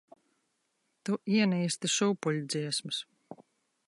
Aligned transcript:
Tu 1.09 1.17
ienīsti 1.33 1.91
šūpuļdziesmas. 1.97 3.03